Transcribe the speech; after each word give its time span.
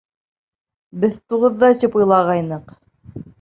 Беҙ 1.03 1.17
туғыҙҙа 1.33 1.69
тип 1.85 1.99
уйлағайныҡ. 2.01 2.75